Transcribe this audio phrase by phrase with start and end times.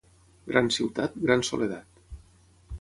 [0.51, 2.03] Gran ciutat, gran soledat.